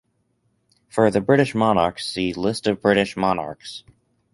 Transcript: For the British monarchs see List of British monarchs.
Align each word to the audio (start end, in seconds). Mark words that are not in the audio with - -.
For 0.89 1.11
the 1.11 1.21
British 1.21 1.53
monarchs 1.53 2.07
see 2.07 2.33
List 2.33 2.65
of 2.65 2.81
British 2.81 3.15
monarchs. 3.15 3.83